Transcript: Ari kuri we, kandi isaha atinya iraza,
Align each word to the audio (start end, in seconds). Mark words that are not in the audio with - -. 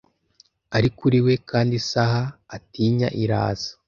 Ari 0.77 0.89
kuri 0.97 1.17
we, 1.25 1.33
kandi 1.49 1.73
isaha 1.81 2.21
atinya 2.55 3.07
iraza, 3.23 3.69